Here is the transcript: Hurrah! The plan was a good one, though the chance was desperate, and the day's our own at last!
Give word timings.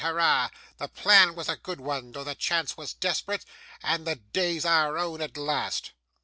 Hurrah! 0.01 0.49
The 0.79 0.87
plan 0.87 1.35
was 1.35 1.47
a 1.47 1.55
good 1.55 1.79
one, 1.79 2.11
though 2.13 2.23
the 2.23 2.33
chance 2.33 2.75
was 2.75 2.95
desperate, 2.95 3.45
and 3.83 4.07
the 4.07 4.15
day's 4.15 4.65
our 4.65 4.97
own 4.97 5.21
at 5.21 5.37
last! 5.37 5.91